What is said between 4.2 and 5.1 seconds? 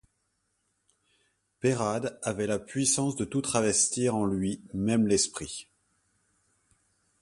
lui, même